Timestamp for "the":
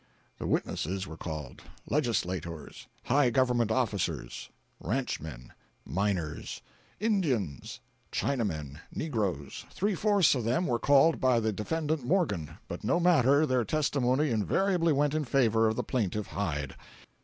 0.39-0.47, 11.39-11.53, 15.75-15.83